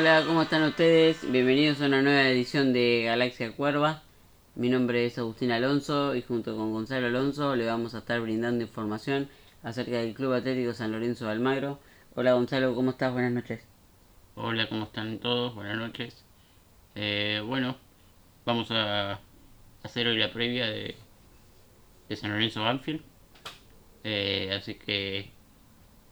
[0.00, 1.28] Hola, ¿cómo están ustedes?
[1.28, 4.04] Bienvenidos a una nueva edición de Galaxia Cuerva.
[4.54, 8.62] Mi nombre es Agustín Alonso y junto con Gonzalo Alonso le vamos a estar brindando
[8.62, 9.28] información
[9.64, 11.80] acerca del Club Atlético San Lorenzo de Almagro.
[12.14, 13.12] Hola Gonzalo, ¿cómo estás?
[13.12, 13.66] Buenas noches.
[14.36, 15.56] Hola, ¿cómo están todos?
[15.56, 16.24] Buenas noches.
[16.94, 17.76] Eh, bueno,
[18.46, 19.18] vamos a
[19.82, 20.94] hacer hoy la previa de,
[22.14, 23.02] San Lorenzo Banfield.
[24.04, 25.32] Eh, así que,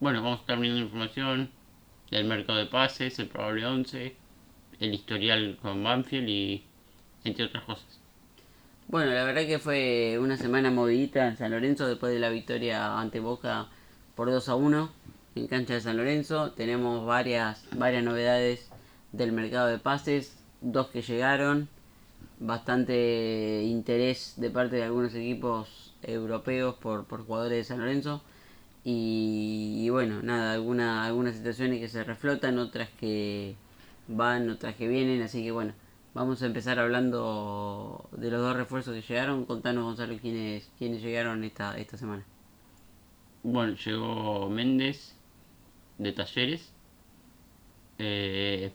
[0.01, 1.53] bueno, vamos a estar brindando información
[2.11, 4.17] del mercado de pases, el probable 11,
[4.81, 6.65] el historial con Banfield y
[7.25, 8.01] entre otras cosas.
[8.89, 13.01] Bueno, la verdad que fue una semana movidita en San Lorenzo después de la victoria
[13.01, 13.67] ante Boca
[14.15, 14.91] por 2 a 1
[15.35, 16.53] en cancha de San Lorenzo.
[16.53, 18.71] Tenemos varias, varias novedades
[19.11, 21.69] del mercado de pases, dos que llegaron,
[22.39, 28.23] bastante interés de parte de algunos equipos europeos por, por jugadores de San Lorenzo.
[28.89, 33.57] Y, bueno, nada, alguna, algunas situaciones que se reflotan, otras que
[34.07, 35.75] van, otras que vienen, así que bueno,
[36.15, 39.45] vamos a empezar hablando de los dos refuerzos que llegaron.
[39.45, 42.25] Contanos, Gonzalo, quiénes, quiénes llegaron esta, esta semana.
[43.43, 45.17] Bueno, llegó Méndez
[45.99, 46.73] de Talleres.
[47.99, 48.71] Eh,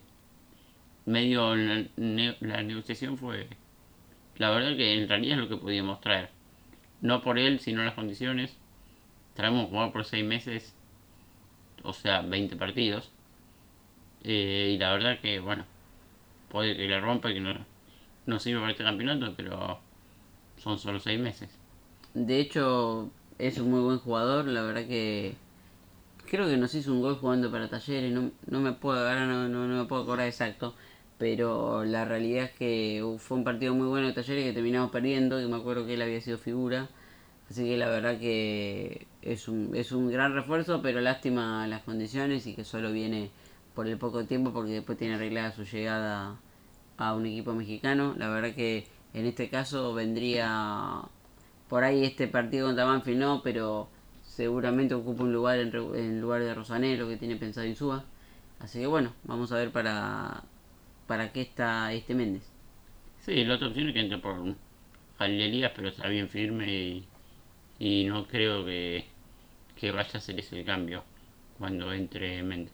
[1.06, 3.48] medio la, la negociación fue,
[4.36, 6.28] la verdad que en realidad es lo que podíamos traer.
[7.00, 8.58] No por él, sino las condiciones
[9.34, 10.74] traemos jugar por 6 meses,
[11.82, 13.10] o sea, 20 partidos.
[14.24, 15.64] Eh, y la verdad que, bueno,
[16.48, 17.54] puede que le rompa que no,
[18.26, 19.80] no sirva para este campeonato, pero
[20.56, 21.50] son solo 6 meses.
[22.14, 25.34] De hecho, es un muy buen jugador, la verdad que
[26.30, 29.48] creo que nos hizo un gol jugando para Talleres, no, no me puedo ahora no,
[29.48, 30.74] no, no me puedo acordar exacto,
[31.18, 35.40] pero la realidad es que fue un partido muy bueno de Talleres que terminamos perdiendo,
[35.40, 36.88] y me acuerdo que él había sido figura
[37.52, 42.46] Así que la verdad que es un, es un gran refuerzo, pero lástima las condiciones
[42.46, 43.28] y que solo viene
[43.74, 46.40] por el poco tiempo porque después tiene arreglada su llegada
[46.96, 48.14] a un equipo mexicano.
[48.16, 51.02] La verdad que en este caso vendría
[51.68, 53.90] por ahí este partido contra Banfield no, pero
[54.22, 58.02] seguramente ocupa un lugar en, lugar de Rosanero que tiene pensado Insúa.
[58.60, 60.42] Así que bueno, vamos a ver para,
[61.06, 62.50] para qué está este Méndez.
[63.20, 64.42] Sí, la otra opción es que entre por
[65.18, 67.11] Jalil pero está bien firme y
[67.82, 69.04] y no creo que,
[69.74, 71.02] que vaya a hacer ese cambio
[71.58, 72.72] cuando entre Méndez.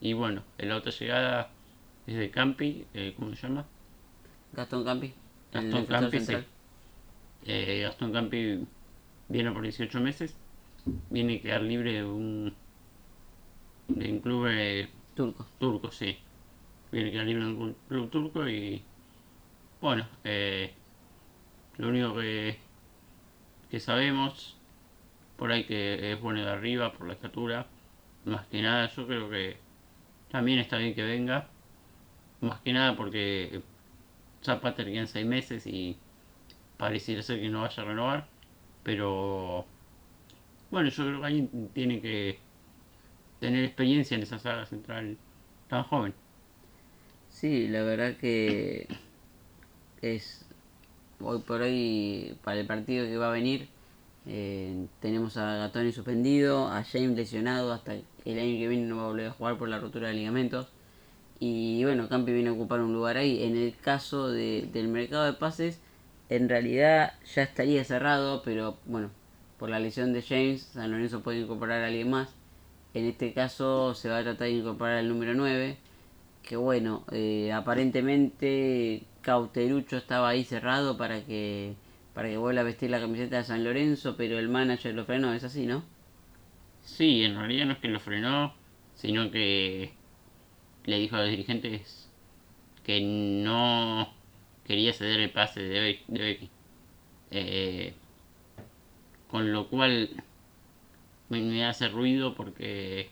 [0.00, 1.50] Y bueno, la otra llegada
[2.06, 3.66] es de Campi, eh, ¿cómo se llama?
[4.54, 5.12] Gastón Campi.
[5.52, 6.36] Gastón Campi, sí.
[7.44, 8.66] Eh, Gastón Campi
[9.28, 10.34] viene por 18 meses,
[11.10, 12.54] viene a quedar libre de un,
[13.88, 15.46] de un club eh, turco.
[15.58, 16.16] Turco, sí.
[16.90, 18.82] Viene a quedar libre de un club turco y
[19.82, 20.72] bueno, eh,
[21.76, 22.67] lo único que
[23.70, 24.56] que sabemos
[25.36, 27.66] por ahí que es bueno de arriba por la estatura
[28.24, 29.56] más que nada yo creo que
[30.30, 31.48] también está bien que venga
[32.40, 33.62] más que nada porque
[34.42, 35.96] Zapata quedan seis meses y
[36.76, 38.28] pareciera ser que no vaya a renovar
[38.82, 39.66] pero
[40.70, 42.38] bueno yo creo que alguien tiene que
[43.40, 45.16] tener experiencia en esa saga central
[45.68, 46.14] tan joven.
[47.30, 48.88] Sí la verdad que
[50.02, 50.47] es
[51.20, 53.68] hoy por hoy, para el partido que va a venir,
[54.26, 59.04] eh, tenemos a Gatoni suspendido, a James lesionado hasta el año que viene no va
[59.04, 60.68] a volver a jugar por la rotura de ligamentos.
[61.40, 63.42] Y bueno, Campi viene a ocupar un lugar ahí.
[63.44, 65.80] En el caso de, del mercado de pases,
[66.28, 69.10] en realidad ya estaría cerrado, pero bueno,
[69.58, 72.28] por la lesión de James, San Lorenzo puede incorporar a alguien más.
[72.94, 75.76] En este caso se va a tratar de incorporar al número 9,
[76.42, 81.74] que bueno, eh, aparentemente Cauterucho estaba ahí cerrado para que
[82.14, 85.34] para que vuelva a vestir la camiseta de San Lorenzo, pero el manager lo frenó,
[85.34, 85.84] es así, ¿no?
[86.82, 88.54] Sí, en realidad no es que lo frenó,
[88.96, 89.92] sino que
[90.84, 92.10] le dijo a los dirigentes
[92.82, 94.12] que no
[94.64, 96.50] quería ceder el pase de, Becky.
[97.30, 97.94] Eh,
[99.30, 100.10] con lo cual
[101.28, 103.10] me, hace ruido porque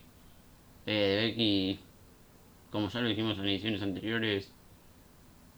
[0.85, 1.79] eh, Becky,
[2.71, 4.51] como ya lo dijimos en ediciones anteriores,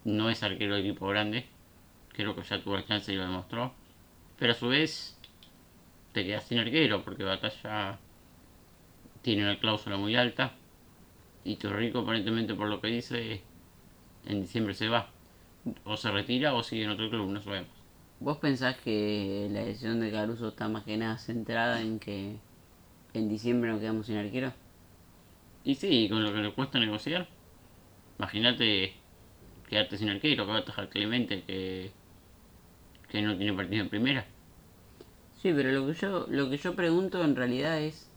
[0.04, 1.46] no es arquero de equipo grande.
[2.12, 3.72] Creo que ya tuvo la chance y lo demostró.
[4.38, 5.18] Pero a su vez,
[6.12, 7.98] te quedas sin arquero porque Batalla
[9.22, 10.54] tiene una cláusula muy alta.
[11.44, 13.42] Y Torrico, aparentemente, por lo que dice,
[14.26, 15.10] en diciembre se va.
[15.84, 17.70] O se retira o sigue en otro club, no sabemos.
[18.18, 22.36] ¿Vos pensás que la decisión de Caruso está más que nada centrada en que
[23.14, 24.52] en diciembre nos quedamos sin arquero?
[25.64, 27.28] Y sí, con lo que le cuesta negociar.
[28.18, 28.94] Imagínate
[29.70, 31.90] quedarte sin arquero, que va a atajar Clemente que,
[33.08, 34.26] que no tiene partido en primera.
[35.40, 38.10] Sí, pero lo que yo lo que yo pregunto en realidad es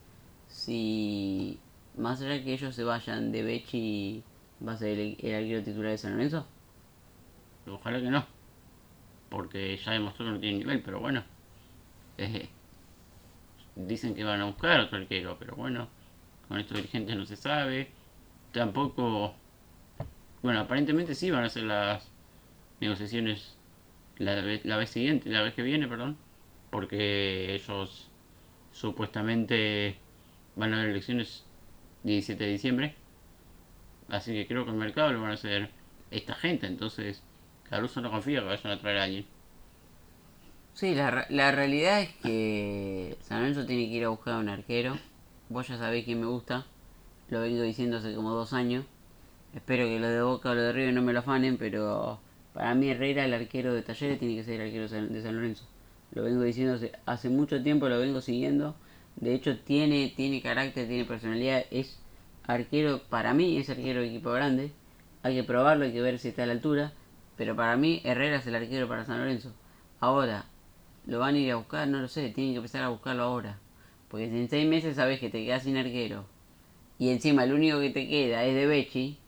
[0.48, 1.58] si
[1.96, 4.22] más allá que ellos se vayan de Bechi
[4.66, 6.46] ¿Va a ser el, el arquero titular de San Lorenzo?
[7.66, 8.24] Ojalá que no.
[9.28, 11.22] Porque ya demostró que no tiene nivel, pero bueno.
[12.16, 12.48] Eh,
[13.74, 15.88] dicen que van a buscar otro arquero, pero bueno.
[16.48, 17.88] Con estos dirigentes no se sabe.
[18.52, 19.34] Tampoco.
[20.44, 22.06] Bueno, aparentemente sí van a hacer las
[22.78, 23.56] negociaciones
[24.18, 26.18] la vez, la vez siguiente, la vez que viene, perdón.
[26.70, 28.10] Porque ellos
[28.70, 29.96] supuestamente
[30.54, 31.46] van a haber elecciones
[32.02, 32.94] 17 de diciembre.
[34.10, 35.70] Así que creo que el mercado lo van a hacer
[36.10, 36.66] esta gente.
[36.66, 37.22] Entonces,
[37.70, 39.26] Caruso no confía que vayan a traer a alguien.
[40.74, 44.50] Sí, la, la realidad es que San Lorenzo tiene que ir a buscar a un
[44.50, 44.98] arquero.
[45.48, 46.66] Vos ya sabéis quién me gusta.
[47.30, 48.84] Lo vengo diciendo hace como dos años.
[49.54, 52.18] Espero que lo de Boca o lo de River no me lo afanen, pero
[52.52, 55.64] para mí Herrera, el arquero de Talleres, tiene que ser el arquero de San Lorenzo.
[56.12, 58.74] Lo vengo diciendo hace, hace mucho tiempo, lo vengo siguiendo.
[59.16, 61.64] De hecho, tiene, tiene carácter, tiene personalidad.
[61.70, 62.00] Es
[62.44, 64.72] arquero, para mí, es arquero de equipo grande.
[65.22, 66.92] Hay que probarlo, hay que ver si está a la altura.
[67.36, 69.52] Pero para mí, Herrera es el arquero para San Lorenzo.
[70.00, 70.46] Ahora,
[71.06, 71.86] ¿lo van a ir a buscar?
[71.86, 73.58] No lo sé, tienen que empezar a buscarlo ahora.
[74.08, 76.24] Porque si en seis meses sabes que te quedas sin arquero.
[76.98, 79.18] Y encima el único que te queda es de Bechi.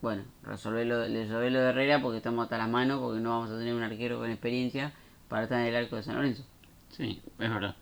[0.00, 3.00] Bueno, resolverlo, resolverlo de Herrera porque estamos hasta las manos.
[3.00, 4.92] Porque no vamos a tener un arquero con experiencia
[5.28, 6.44] para estar en el arco de San Lorenzo.
[6.88, 7.76] Sí, es verdad.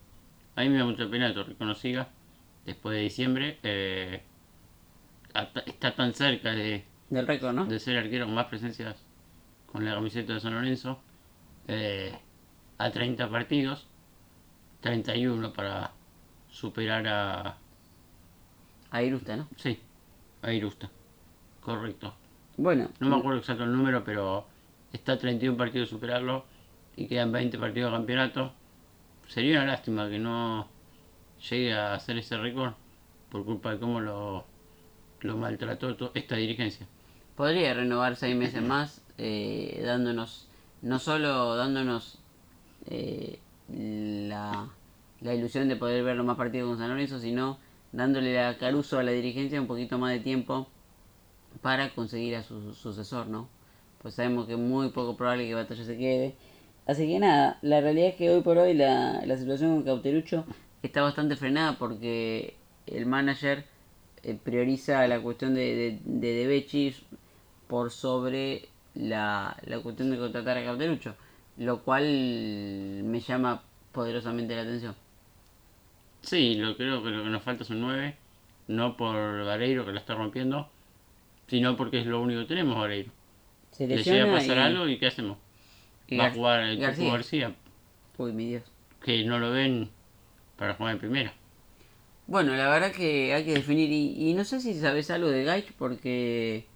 [0.57, 2.09] A mí me da mucha pena que Torrico no siga
[2.67, 3.59] después de diciembre.
[3.63, 4.23] Eh,
[5.67, 7.67] está tan cerca de, del récord, ¿no?
[7.67, 8.97] De ser arquero con más presencias
[9.71, 10.99] con la camiseta de San Lorenzo.
[11.69, 12.13] Eh,
[12.79, 13.87] a 30 partidos.
[14.81, 15.93] 31 para
[16.51, 17.57] superar a...
[18.91, 19.49] A Irusta, ¿no?
[19.57, 19.79] Sí,
[20.43, 20.91] a Irusta.
[21.69, 22.15] Correcto.
[22.57, 22.89] Bueno.
[22.99, 24.47] No me acuerdo exacto el número, pero
[24.93, 26.45] está a 31 partidos superarlo
[26.97, 28.53] y quedan 20 partidos de campeonato.
[29.29, 30.67] Sería una lástima que no
[31.51, 32.73] llegue a hacer ese récord
[33.31, 34.47] por culpa de cómo lo,
[35.21, 36.87] lo maltrató esta dirigencia.
[37.37, 40.49] Podría renovar seis meses más, eh, dándonos,
[40.83, 42.19] no solo dándonos
[42.87, 43.39] eh,
[43.69, 44.69] la,
[45.21, 47.59] la, ilusión de poder ver los más partidos con San Lorenzo, sino
[47.93, 50.69] dándole a Caruso a la dirigencia un poquito más de tiempo
[51.63, 53.49] para conseguir a su sucesor, ¿no?
[54.03, 56.35] Pues sabemos que es muy poco probable que Batalla se quede.
[56.87, 60.45] Así que nada, la realidad es que hoy por hoy la, la situación con Cauterucho
[60.83, 62.57] está bastante frenada porque
[62.87, 63.65] el manager
[64.23, 66.95] eh, prioriza la cuestión de, de, de,
[67.67, 71.15] por sobre la, la cuestión de contratar a Cauterucho,
[71.59, 72.05] lo cual
[73.05, 73.63] me llama
[73.93, 74.95] poderosamente la atención.
[76.23, 78.17] Sí, lo creo que lo que nos falta es un 9,
[78.69, 80.69] no por Vareiro que la está rompiendo,
[81.49, 83.11] sino porque es lo único que tenemos Vareiro.
[83.73, 84.61] Se Le llega a pasar y...
[84.61, 85.39] algo y ¿qué hacemos?
[86.19, 87.13] Va a jugar el García.
[87.13, 87.55] García.
[88.17, 88.63] Uy, mi Dios.
[89.03, 89.91] Que no lo ven
[90.57, 91.33] para jugar en primera.
[92.27, 95.45] Bueno, la verdad que hay que definir, y, y no sé si sabes algo de
[95.45, 96.67] Gaich, porque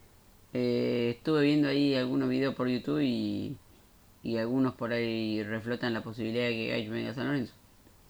[0.54, 3.56] eh, estuve viendo ahí algunos videos por YouTube y,
[4.22, 7.54] y algunos por ahí reflotan la posibilidad de que Gaich venga a San Lorenzo.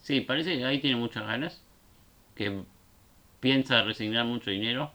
[0.02, 1.62] Sí, parece que ahí tiene muchas ganas,
[2.36, 2.62] que
[3.40, 4.92] piensa resignar mucho dinero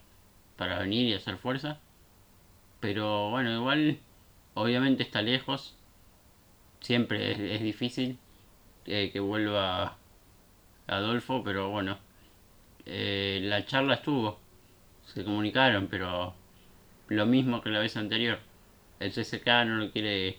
[0.57, 1.79] para venir y hacer fuerza,
[2.79, 3.99] pero bueno, igual,
[4.55, 5.75] obviamente está lejos,
[6.81, 8.17] siempre es, difícil
[8.85, 9.97] eh, que vuelva
[10.87, 11.97] Adolfo, pero bueno,
[12.85, 14.39] eh, la charla estuvo,
[15.05, 16.33] se comunicaron, pero
[17.07, 18.39] lo mismo que la vez anterior.
[18.99, 20.37] El CSK no lo quiere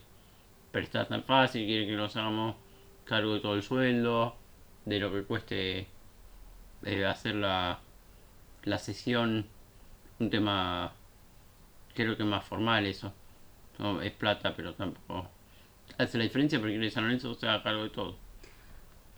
[0.72, 2.56] prestar tan fácil, quiere que nos hagamos
[3.04, 4.37] cargo de todo el sueldo,
[4.84, 5.87] de lo que cueste
[6.84, 7.80] eh, hacer la,
[8.64, 9.46] la sesión,
[10.18, 10.92] un tema
[11.94, 13.12] creo que más formal eso.
[13.78, 15.28] No, es plata, pero tampoco
[15.96, 18.16] hace la diferencia porque quiere San Lorenzo se haga cargo de todo.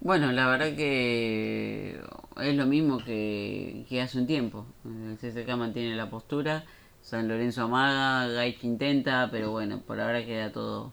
[0.01, 2.01] Bueno, la verdad que
[2.41, 4.67] es lo mismo que, hace un tiempo.
[4.85, 6.65] El CSK mantiene la postura,
[7.03, 10.93] San Lorenzo amaga, Gaich intenta, pero bueno, por ahora queda todo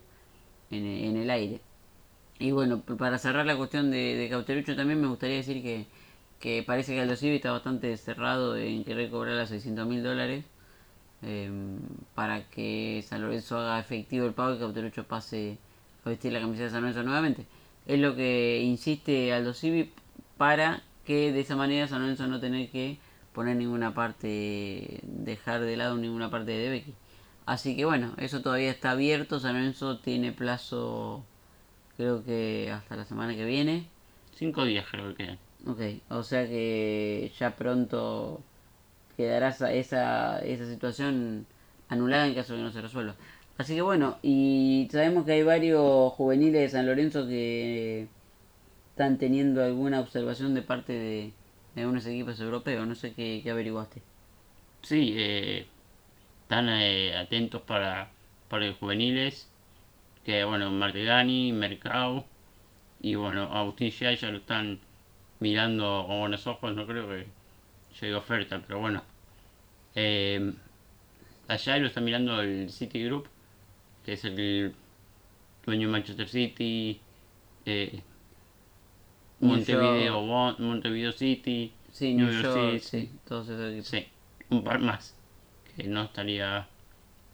[0.71, 1.61] en, en el aire.
[2.39, 5.87] Y bueno, para cerrar la cuestión de, de Cauterucho también me gustaría decir que,
[6.39, 10.45] que parece que Aldo Civi está bastante cerrado en querer cobrar los 600 mil dólares
[11.23, 11.49] eh,
[12.15, 15.57] para que San Lorenzo haga efectivo el pago y Cauterucho pase
[16.05, 17.45] a vestir la camiseta de San Lorenzo nuevamente
[17.87, 19.91] es lo que insiste Aldo Civi
[20.37, 22.99] para que de esa manera San Lorenzo no tener que
[23.33, 26.93] poner ninguna parte, dejar de lado ninguna parte de Becky.
[27.45, 31.23] Así que bueno, eso todavía está abierto, San Lorenzo tiene plazo
[31.95, 33.87] creo que hasta la semana que viene.
[34.35, 35.46] Cinco días creo que quedan.
[35.67, 38.41] Ok, o sea que ya pronto
[39.17, 41.47] quedará esa, esa, esa situación
[41.89, 43.15] anulada en caso de que no se resuelva.
[43.57, 48.07] Así que bueno, y sabemos que hay varios juveniles de San Lorenzo que
[48.91, 51.33] están teniendo alguna observación de parte de,
[51.75, 52.87] de algunos equipos europeos.
[52.87, 54.01] No sé qué, qué averiguaste.
[54.81, 55.67] Sí, eh,
[56.43, 58.11] están eh, atentos para,
[58.49, 59.49] para los juveniles.
[60.25, 62.25] Que bueno, Martegani, Mercado
[63.01, 64.79] y bueno, Agustín ya ya lo están
[65.39, 66.75] mirando con buenos ojos.
[66.75, 67.27] No creo que
[67.99, 69.03] llegue oferta, pero bueno.
[69.95, 70.53] Eh,
[71.47, 73.27] allá lo está mirando el City Group,
[74.05, 74.75] que es el
[75.65, 76.99] dueño de Manchester City,
[77.65, 78.01] eh,
[79.39, 80.21] Montevideo,
[80.59, 83.87] Montevideo City, sí, New, York, sí, todos esos.
[83.87, 84.07] Sí,
[84.49, 85.15] un par más,
[85.75, 86.67] que no estaría,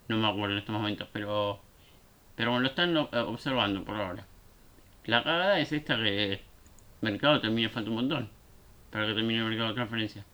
[0.08, 1.60] no me acuerdo en estos momentos, pero,
[2.36, 4.26] pero bueno, lo están observando por ahora.
[5.06, 6.42] La cagada es esta que
[7.04, 8.30] mercado termine, falta un montón,
[8.92, 10.26] para que termine el mercado de transferencia.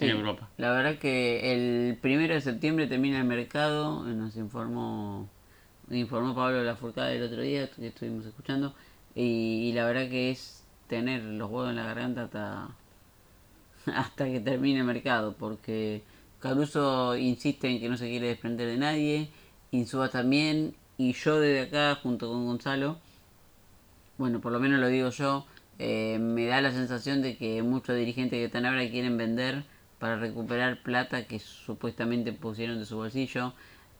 [0.00, 0.48] en Europa.
[0.56, 5.28] La verdad que el primero de septiembre termina el mercado, nos informó
[5.90, 8.74] informó Pablo de la Furcada el otro día que estuvimos escuchando
[9.14, 12.68] y, la verdad que es tener los huevos en la garganta hasta
[13.94, 16.02] hasta que termine el mercado porque
[16.40, 19.30] Caruso insiste en que no se quiere desprender de nadie
[19.70, 22.98] Insúa también y yo desde acá junto con Gonzalo
[24.18, 25.46] bueno por lo menos lo digo yo
[25.78, 29.64] eh, me da la sensación de que muchos dirigentes que están ahora quieren vender
[29.98, 33.54] para recuperar plata que supuestamente pusieron de su bolsillo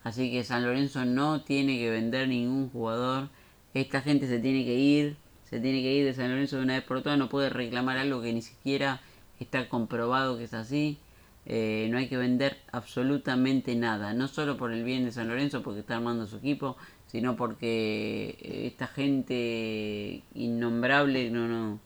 [0.04, 3.30] Así que San Lorenzo no tiene que vender ningún jugador.
[3.72, 5.16] Esta gente se tiene que ir.
[5.48, 7.18] Se tiene que ir de San Lorenzo de una vez por todas.
[7.18, 9.00] No puede reclamar algo que ni siquiera
[9.40, 10.98] está comprobado que es así.
[11.46, 14.12] Eh, no hay que vender absolutamente nada.
[14.12, 16.76] No solo por el bien de San Lorenzo, porque está armando su equipo,
[17.14, 21.78] sino porque eh, esta gente innombrable no, no,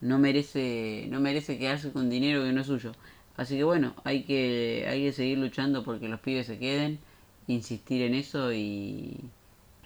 [0.00, 2.90] no merece, no merece quedarse con dinero que no es suyo.
[3.36, 6.98] Así que bueno, hay que, hay que seguir luchando porque los pibes se queden
[7.46, 9.30] insistir en eso y,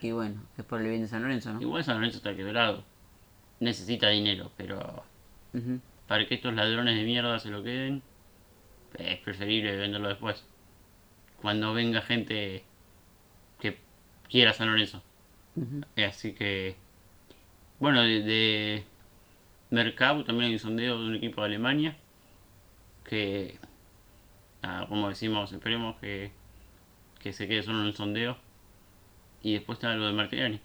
[0.01, 1.61] y bueno, es por el bien de San Lorenzo, ¿no?
[1.61, 2.83] Igual San Lorenzo está quebrado.
[3.59, 5.05] Necesita dinero, pero
[6.09, 8.01] para que estos ladrones de mierda se lo queden,
[8.97, 10.43] es preferible venderlo después.
[11.43, 12.65] Cuando venga gente
[14.31, 15.03] quiera San Lorenzo.
[15.97, 16.77] Así que,
[17.79, 18.85] bueno, de, de
[19.71, 21.97] Mercado también hay un sondeo de un equipo de Alemania
[23.05, 23.59] que,
[24.89, 26.33] como decimos, esperemos que
[27.21, 28.37] que se quede solo en el sondeo.
[29.43, 30.61] Y después está lo de Martellani.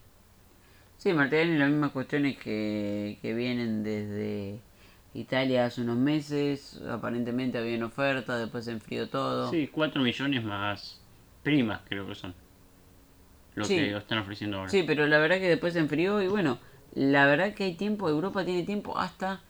[0.97, 4.59] Sí, Martellani las mismas cuestiones que, que vienen desde
[5.13, 6.81] Italia hace unos meses.
[6.89, 9.51] Aparentemente había una oferta, después se enfrió todo.
[9.51, 11.01] Sí, 4 millones más
[11.43, 12.33] primas creo que son.
[13.55, 14.69] Lo que están ofreciendo ahora.
[14.69, 16.59] Sí, pero la verdad que después se enfrió y bueno,
[16.93, 19.41] la verdad que hay tiempo, Europa tiene tiempo hasta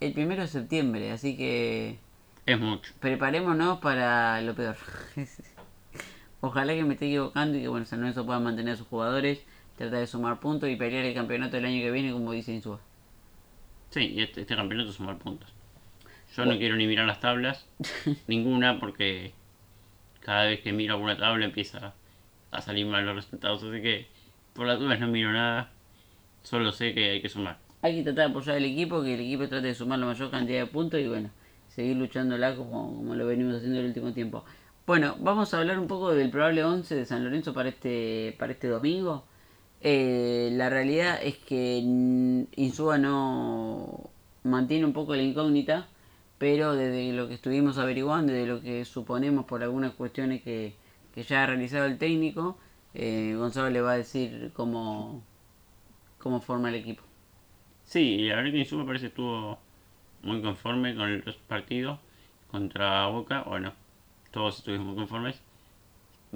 [0.00, 1.98] el primero de septiembre, así que...
[2.46, 2.92] Es mucho.
[3.00, 4.76] Preparémonos para lo peor.
[6.40, 9.44] Ojalá que me esté equivocando y que bueno, San Lorenzo pueda mantener a sus jugadores,
[9.78, 12.80] tratar de sumar puntos y pelear el campeonato del año que viene, como dice Insúa.
[13.90, 15.48] Sí, y este, este campeonato sumar puntos.
[16.36, 17.66] Yo no quiero ni mirar las tablas,
[18.26, 19.32] ninguna, porque
[20.20, 21.94] cada vez que miro alguna tabla empieza
[22.54, 24.06] a salir mal los resultados, así que
[24.54, 25.70] por las dudas no miro nada,
[26.42, 27.58] solo sé que hay que sumar.
[27.82, 30.30] Hay que tratar de apoyar al equipo, que el equipo trate de sumar la mayor
[30.30, 31.30] cantidad de puntos y bueno,
[31.68, 34.44] seguir luchando como, como lo venimos haciendo el último tiempo.
[34.86, 38.52] Bueno, vamos a hablar un poco del probable 11 de San Lorenzo para este, para
[38.52, 39.24] este domingo.
[39.80, 41.78] Eh, la realidad es que
[42.56, 44.10] Insúa no
[44.44, 45.88] mantiene un poco la incógnita,
[46.38, 50.74] pero desde lo que estuvimos averiguando, desde lo que suponemos por algunas cuestiones que,
[51.22, 52.58] ya ha realizado el técnico,
[52.94, 55.24] eh, Gonzalo le va a decir cómo,
[56.18, 57.02] cómo forma el equipo.
[57.84, 59.58] Sí, la verdad que Insúa parece que estuvo
[60.22, 62.00] muy conforme con el partido
[62.50, 63.84] contra Boca, bueno
[64.34, 65.40] todos estuvimos muy conformes.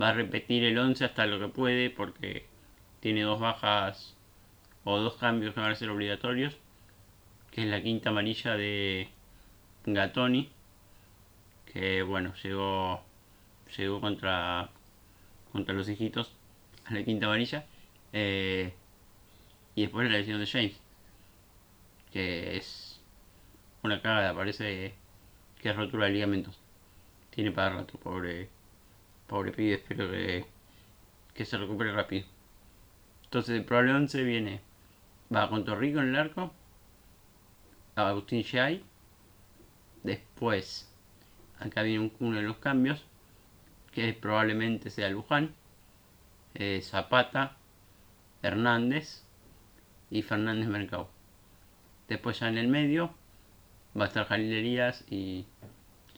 [0.01, 2.47] Va a repetir el 11 hasta lo que puede porque
[3.01, 4.17] tiene dos bajas
[4.85, 6.57] o dos cambios que van a ser obligatorios.
[7.51, 9.09] Que es la quinta amarilla de
[9.85, 10.49] Gatoni.
[11.67, 13.03] Que bueno, llegó,
[13.77, 14.71] llegó contra,
[15.53, 16.33] contra los hijitos
[16.87, 17.67] a la quinta amarilla.
[18.13, 18.73] Eh,
[19.75, 20.81] y después la lesión de James.
[22.13, 23.01] Que es
[23.83, 24.95] una cagada, parece
[25.61, 26.59] que es rotura de ligamentos
[27.39, 28.49] tiene para rato, pobre,
[29.29, 30.45] pobre pibe, espero que,
[31.35, 32.27] que se recupere rápido.
[33.23, 34.61] Entonces el probable 11 viene,
[35.33, 36.53] va con Torrico en el arco,
[37.95, 38.83] Agustín Shai,
[40.03, 40.93] después
[41.61, 43.05] acá viene uno de los cambios,
[43.99, 45.55] que probablemente sea Luján,
[46.55, 47.57] eh, Zapata,
[48.43, 49.25] Hernández
[50.09, 51.09] y Fernández Mercado.
[52.07, 53.11] Después ya en el medio
[53.99, 55.47] va a estar Jalil y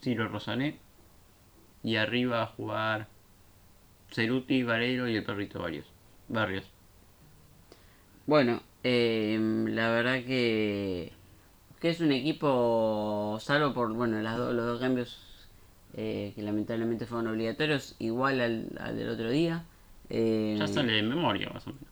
[0.03, 0.79] Ciro Rosané
[1.83, 3.09] y arriba a jugar
[4.11, 5.87] Ceruti, Valero y el perrito varios
[6.29, 6.71] Barrios.
[8.27, 11.13] Bueno, em, la verdad que,
[11.81, 15.30] que es un equipo, salvo por bueno las los dos cambios
[15.95, 19.65] eh, que lamentablemente fueron obligatorios, igual al, al del otro día.
[20.09, 21.85] Eh, Ya sale de memoria, más o menos.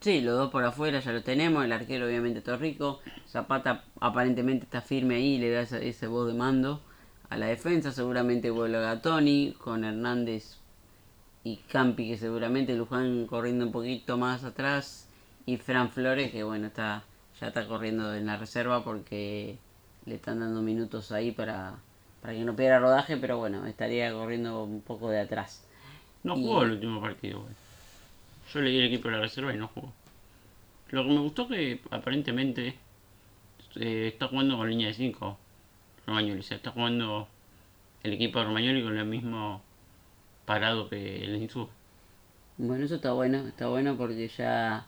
[0.00, 1.64] Sí, los dos por afuera ya lo tenemos.
[1.64, 3.00] El arquero, obviamente, Torrico.
[3.28, 6.82] Zapata aparentemente está firme ahí, le da esa- ese voz de mando
[7.30, 7.92] a la defensa.
[7.92, 10.58] Seguramente vuelve Gatoni con Hernández
[11.44, 15.08] y Campi, que seguramente Luján corriendo un poquito más atrás.
[15.46, 17.04] Y Fran Flores, que bueno, está
[17.40, 19.58] ya está corriendo en la reserva porque
[20.06, 21.74] le están dando minutos ahí para,
[22.26, 23.16] para que no pierda rodaje.
[23.16, 25.64] Pero bueno, estaría corriendo un poco de atrás.
[26.24, 27.52] No Y- jugó el último partido, güey.
[28.52, 29.92] Yo leí el equipo de la reserva y no jugó.
[30.90, 32.74] Lo que me gustó que aparentemente
[33.76, 35.38] eh, está jugando con línea de 5
[36.06, 36.40] Romagnoli.
[36.40, 37.28] O sea, está jugando
[38.02, 39.62] el equipo de Romagnoli con el mismo
[40.46, 41.68] parado que el Insúa.
[42.58, 44.86] Bueno, eso está bueno, está bueno porque ya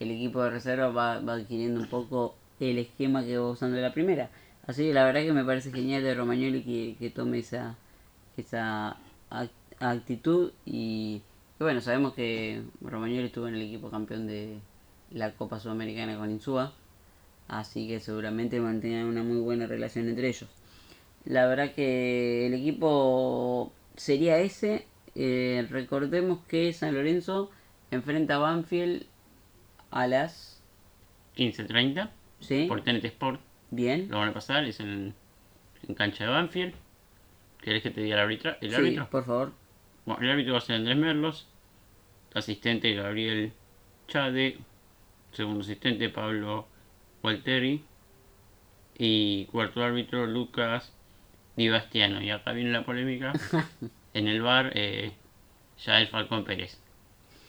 [0.00, 3.82] el equipo de reserva va, va adquiriendo un poco el esquema que va usando en
[3.82, 4.30] la primera.
[4.66, 7.76] Así que la verdad que me parece genial de Romagnoli que, que tome esa,
[8.36, 8.96] esa
[9.30, 9.50] ac-
[9.80, 11.20] actitud y,
[11.58, 14.58] y bueno, sabemos que Romagnoli estuvo en el equipo campeón de
[15.10, 16.72] la Copa Sudamericana con Insúa,
[17.48, 20.48] así que seguramente mantengan una muy buena relación entre ellos.
[21.24, 24.86] La verdad que el equipo sería ese.
[25.14, 27.50] Eh, recordemos que San Lorenzo
[27.90, 29.04] enfrenta a Banfield
[29.90, 30.60] a las...
[31.36, 32.66] 15-30 ¿Sí?
[32.68, 33.40] por TNT Sport.
[33.72, 34.06] Bien.
[34.10, 35.14] Lo van a pasar, es en,
[35.88, 36.74] en cancha de Banfield.
[37.62, 39.08] ¿Querés que te diga el, arbitra, el Sí, árbitro?
[39.10, 39.52] por favor.
[40.04, 41.46] Bueno, el árbitro va a ser Andrés Merlos.
[42.34, 43.52] Asistente Gabriel
[44.08, 44.58] Chade.
[45.32, 46.66] Segundo asistente Pablo
[47.22, 47.82] Walteri.
[48.98, 50.92] Y cuarto árbitro Lucas
[51.56, 52.20] Di Bastiano.
[52.20, 53.32] Y acá viene la polémica.
[54.14, 55.12] en el bar, eh,
[55.84, 56.78] Yael Falcón Pérez.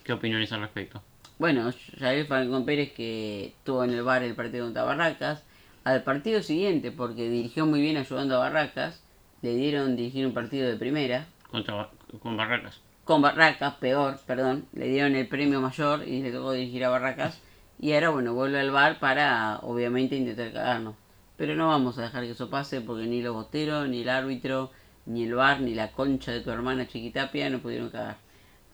[0.05, 1.01] ¿Qué opiniones al respecto?
[1.39, 5.43] Bueno, Javier Falcón Pérez que tuvo en el bar el partido contra Barracas.
[5.83, 9.03] Al partido siguiente, porque dirigió muy bien ayudando a Barracas,
[9.41, 11.27] le dieron dirigir un partido de primera.
[11.51, 11.89] Contra,
[12.21, 12.79] con Barracas.
[13.03, 14.65] Con Barracas, peor, perdón.
[14.73, 17.41] Le dieron el premio mayor y le tocó dirigir a Barracas.
[17.79, 20.95] Y ahora, bueno, vuelve al bar para, obviamente, intentar cagarnos.
[21.35, 24.71] Pero no vamos a dejar que eso pase porque ni los boteros, ni el árbitro,
[25.05, 28.17] ni el bar, ni la concha de tu hermana Chiquitapia no pudieron cagar.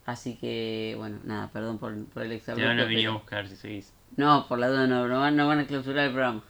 [0.05, 3.47] Así que, bueno, nada, perdón por, por el Te van a exabrupto, venir a buscar
[3.47, 3.93] si seguís.
[4.17, 6.43] No, por la duda no, no van, no van a clausurar el programa.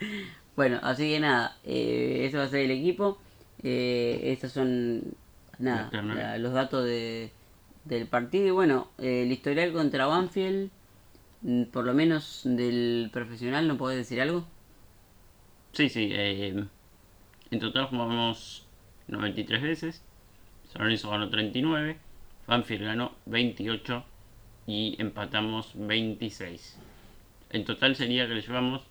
[0.56, 3.18] Bueno, así que nada, eh, eso va a ser el equipo.
[3.62, 5.02] Eh, estos son
[5.58, 6.24] nada, Los terminales.
[6.24, 7.30] la- los datos de,
[7.84, 8.46] del partido.
[8.46, 10.68] Y bueno, eh, el historial contra Banfield,
[11.42, 14.44] mm, por lo menos del profesional, ¿no podés decir algo?
[15.72, 16.08] Sí, sí.
[16.12, 16.64] eh,
[17.50, 18.66] en total jugamos
[19.08, 20.02] 93 veces.
[20.72, 21.96] San Lorenzo ganó 39.
[22.46, 24.04] Banfield ganó 28.
[24.66, 26.76] Y empatamos 26.
[27.50, 28.82] En total sería que le llevamos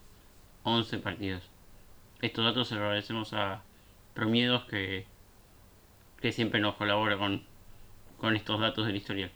[0.69, 1.43] 11 partidos.
[2.21, 3.61] Estos datos se los agradecemos a
[4.13, 5.05] Promiedos que,
[6.21, 7.43] que siempre nos colabora con,
[8.17, 9.31] con estos datos del historial.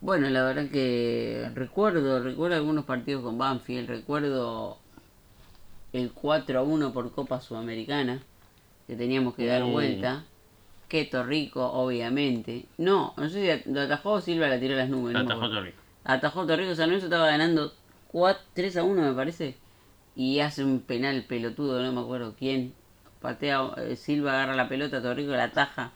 [0.00, 4.78] Bueno, la verdad que recuerdo, recuerdo algunos partidos con Banfield, recuerdo
[5.92, 8.22] el 4 a 1 por Copa Sudamericana,
[8.86, 9.72] que teníamos que dar Mm.
[9.72, 10.24] vuelta.
[10.88, 12.64] Que Torrico, obviamente.
[12.78, 15.12] No, no sé si lo atajó o Silva la tiró a las nubes.
[15.12, 15.56] no Atajó acuerdo.
[15.58, 15.78] Torrico.
[16.02, 17.72] Atajó Torrico, San Lorenzo estaba ganando
[18.08, 19.56] 4, 3 a 1 me parece.
[20.20, 22.74] Y hace un penal pelotudo, no me acuerdo quién.
[23.22, 25.92] Patea, eh, Silva agarra la pelota, Torrico la ataja.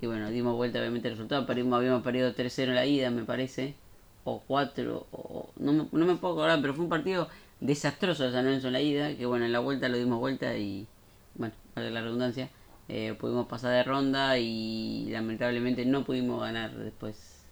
[0.00, 1.46] Y bueno, dimos vuelta obviamente el resultado.
[1.46, 3.74] Perdimos, habíamos perdido 3-0 la ida, me parece.
[4.22, 8.30] O 4, o, no, me, no me puedo acordar, pero fue un partido desastroso de
[8.30, 9.16] San Lorenzo en la ida.
[9.16, 10.86] Que bueno, en la vuelta lo dimos vuelta y,
[11.34, 12.50] bueno, para la redundancia,
[12.88, 17.42] eh, pudimos pasar de ronda y lamentablemente no pudimos ganar después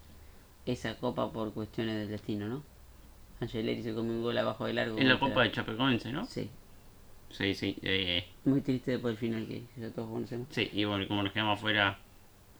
[0.65, 2.74] esa copa por cuestiones del destino, ¿no?
[3.45, 4.99] Angeleri se comió un gol abajo del largo.
[4.99, 6.25] En la Copa de Chapecoense, ¿no?
[6.27, 6.51] Sí,
[7.31, 7.77] Sí, sí.
[7.83, 10.47] eh, muy triste después del final que ya todos conocemos.
[10.51, 11.99] sí, y bueno, como nos quedamos afuera,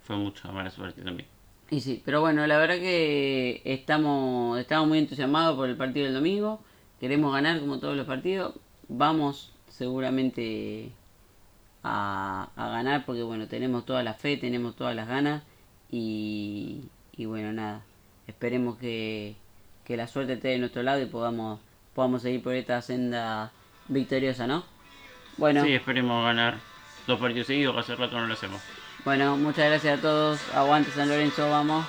[0.03, 1.29] fue mucha mala suerte también.
[1.71, 6.15] Y sí, pero bueno, la verdad que estamos, estamos muy entusiasmados por el partido del
[6.15, 6.61] domingo.
[7.01, 8.55] Queremos ganar como todos los partidos.
[8.89, 10.91] Vamos seguramente
[11.83, 15.43] a, a ganar porque bueno, tenemos toda la fe, tenemos todas las ganas.
[15.91, 16.83] Y,
[17.17, 17.83] y bueno, nada.
[18.27, 19.37] Esperemos que,
[19.85, 21.61] que la suerte esté de nuestro lado y podamos,
[21.95, 23.53] podamos seguir por esta senda
[23.89, 24.65] victoriosa, ¿no?
[25.37, 26.59] Bueno, Sí, esperemos ganar
[27.07, 28.61] dos partidos seguidos, que hace rato no lo hacemos.
[29.05, 30.41] bueno, muchas gracias a todos.
[30.55, 31.85] Aguante San Lorenzo, vamos.